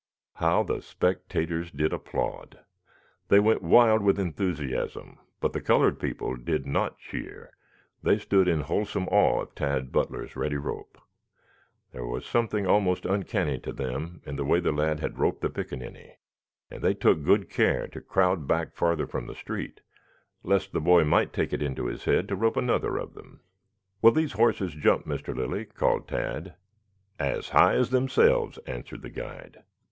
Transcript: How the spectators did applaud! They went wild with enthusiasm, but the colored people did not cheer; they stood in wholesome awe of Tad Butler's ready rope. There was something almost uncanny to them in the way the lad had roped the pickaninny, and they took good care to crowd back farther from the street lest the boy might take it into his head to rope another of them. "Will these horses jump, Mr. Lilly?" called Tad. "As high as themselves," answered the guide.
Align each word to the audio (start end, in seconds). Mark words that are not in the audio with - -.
How 0.37 0.63
the 0.63 0.81
spectators 0.81 1.69
did 1.69 1.93
applaud! 1.93 2.57
They 3.27 3.39
went 3.39 3.61
wild 3.61 4.01
with 4.01 4.17
enthusiasm, 4.19 5.19
but 5.39 5.53
the 5.53 5.61
colored 5.61 5.99
people 5.99 6.35
did 6.35 6.65
not 6.65 6.97
cheer; 6.97 7.51
they 8.01 8.17
stood 8.17 8.47
in 8.47 8.61
wholesome 8.61 9.07
awe 9.09 9.41
of 9.43 9.53
Tad 9.53 9.91
Butler's 9.91 10.35
ready 10.35 10.57
rope. 10.57 10.97
There 11.91 12.07
was 12.07 12.25
something 12.25 12.65
almost 12.65 13.05
uncanny 13.05 13.59
to 13.59 13.71
them 13.71 14.23
in 14.25 14.37
the 14.37 14.43
way 14.43 14.59
the 14.59 14.71
lad 14.71 15.01
had 15.01 15.19
roped 15.19 15.41
the 15.43 15.51
pickaninny, 15.51 16.13
and 16.71 16.81
they 16.81 16.95
took 16.95 17.21
good 17.23 17.47
care 17.47 17.87
to 17.89 18.01
crowd 18.01 18.47
back 18.47 18.73
farther 18.73 19.05
from 19.05 19.27
the 19.27 19.35
street 19.35 19.81
lest 20.41 20.71
the 20.71 20.81
boy 20.81 21.03
might 21.03 21.31
take 21.31 21.53
it 21.53 21.61
into 21.61 21.85
his 21.85 22.05
head 22.05 22.27
to 22.29 22.35
rope 22.35 22.57
another 22.57 22.97
of 22.97 23.13
them. 23.13 23.41
"Will 24.01 24.11
these 24.13 24.31
horses 24.31 24.73
jump, 24.73 25.05
Mr. 25.05 25.35
Lilly?" 25.35 25.65
called 25.65 26.07
Tad. 26.07 26.55
"As 27.19 27.49
high 27.49 27.75
as 27.75 27.91
themselves," 27.91 28.57
answered 28.65 29.03
the 29.03 29.11
guide. 29.11 29.61